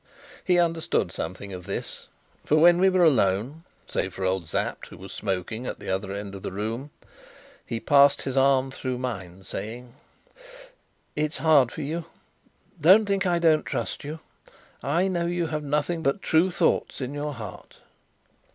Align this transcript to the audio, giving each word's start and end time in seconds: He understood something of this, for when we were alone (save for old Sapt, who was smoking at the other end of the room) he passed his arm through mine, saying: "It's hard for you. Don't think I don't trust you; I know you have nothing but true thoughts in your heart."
He 0.43 0.57
understood 0.57 1.11
something 1.11 1.53
of 1.53 1.67
this, 1.67 2.07
for 2.43 2.55
when 2.55 2.79
we 2.79 2.89
were 2.89 3.03
alone 3.03 3.65
(save 3.85 4.15
for 4.15 4.25
old 4.25 4.49
Sapt, 4.49 4.87
who 4.87 4.97
was 4.97 5.11
smoking 5.11 5.67
at 5.67 5.77
the 5.79 5.91
other 5.91 6.11
end 6.11 6.33
of 6.33 6.41
the 6.41 6.51
room) 6.51 6.89
he 7.63 7.79
passed 7.79 8.23
his 8.23 8.35
arm 8.35 8.71
through 8.71 8.97
mine, 8.97 9.43
saying: 9.43 9.93
"It's 11.15 11.37
hard 11.37 11.71
for 11.71 11.83
you. 11.83 12.05
Don't 12.81 13.05
think 13.05 13.27
I 13.27 13.37
don't 13.37 13.63
trust 13.63 14.03
you; 14.03 14.19
I 14.81 15.07
know 15.07 15.27
you 15.27 15.45
have 15.45 15.61
nothing 15.63 16.01
but 16.01 16.23
true 16.23 16.49
thoughts 16.49 16.99
in 16.99 17.13
your 17.13 17.35
heart." 17.35 17.77